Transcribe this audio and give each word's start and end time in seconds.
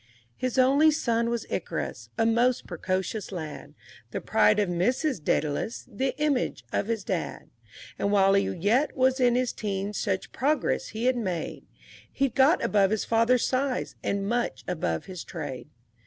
III 0.01 0.29
His 0.47 0.57
only 0.57 0.89
son 0.89 1.29
was 1.29 1.45
Icarus, 1.51 2.09
a 2.17 2.25
most 2.25 2.65
precocious 2.65 3.31
lad, 3.31 3.75
The 4.09 4.19
pride 4.19 4.57
of 4.59 4.67
Mrs. 4.67 5.21
Dædalus, 5.21 5.83
the 5.85 6.17
image 6.19 6.65
of 6.73 6.87
his 6.87 7.03
dad; 7.03 7.51
And 7.99 8.11
while 8.11 8.33
he 8.33 8.49
yet 8.49 8.97
was 8.97 9.19
in 9.19 9.35
his 9.35 9.53
teens 9.53 9.99
such 9.99 10.31
progress 10.31 10.87
he 10.87 11.05
had 11.05 11.17
made, 11.17 11.67
He'd 12.11 12.33
got 12.33 12.63
above 12.65 12.89
his 12.89 13.05
father's 13.05 13.45
size, 13.45 13.93
and 14.01 14.27
much 14.27 14.63
above 14.67 15.05
his 15.05 15.23
trade. 15.23 15.69